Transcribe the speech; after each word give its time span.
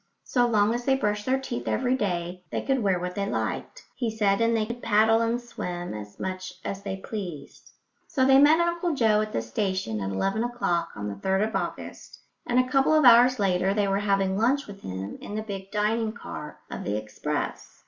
So 0.23 0.47
long 0.47 0.73
as 0.73 0.83
they 0.83 0.95
brushed 0.95 1.27
their 1.27 1.37
teeth 1.39 1.67
every 1.67 1.95
day 1.95 2.43
they 2.49 2.63
could 2.63 2.81
wear 2.81 2.99
what 2.99 3.13
they 3.13 3.27
liked, 3.27 3.83
he 3.95 4.09
said, 4.09 4.41
and 4.41 4.57
they 4.57 4.65
could 4.65 4.81
paddle 4.81 5.21
and 5.21 5.39
swim 5.39 5.93
as 5.93 6.19
much 6.19 6.53
as 6.65 6.81
they 6.81 6.97
pleased. 6.97 7.69
So 8.07 8.25
they 8.25 8.39
met 8.39 8.59
Uncle 8.59 8.95
Joe 8.95 9.21
at 9.21 9.31
the 9.31 9.43
station 9.43 9.99
at 10.01 10.09
eleven 10.11 10.43
o'clock 10.43 10.89
on 10.95 11.07
the 11.07 11.13
3rd 11.13 11.49
of 11.49 11.55
August, 11.55 12.17
and 12.47 12.57
a 12.59 12.67
couple 12.67 12.95
of 12.95 13.05
hours 13.05 13.37
later 13.37 13.75
they 13.75 13.87
were 13.87 13.99
having 13.99 14.35
lunch 14.35 14.65
with 14.65 14.81
him 14.81 15.19
in 15.21 15.35
the 15.35 15.43
big 15.43 15.69
dining 15.69 16.13
car 16.13 16.57
of 16.71 16.83
the 16.83 16.97
express. 16.97 17.79